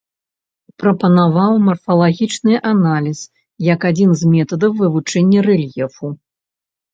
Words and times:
Прапанаваў 0.83 1.53
марфалагічны 1.67 2.55
аналіз 2.71 3.19
як 3.67 3.79
адзін 3.91 4.11
з 4.23 4.33
метадаў 4.33 4.71
вывучэння 4.81 5.39
рэльефу. 5.51 6.07